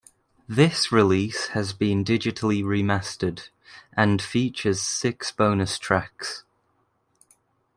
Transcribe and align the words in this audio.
This 0.49 0.91
release 0.91 1.49
has 1.49 1.73
been 1.73 2.03
digitally 2.03 2.63
remastered, 2.63 3.49
and 3.95 4.19
features 4.19 4.81
six 4.81 5.31
bonus 5.31 5.77
tracks. 5.77 6.43